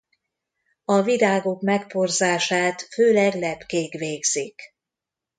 A 0.85 1.01
virágok 1.01 1.61
megporzását 1.61 2.81
főleg 2.81 3.33
lepkék 3.35 3.93
végzik. 3.97 4.61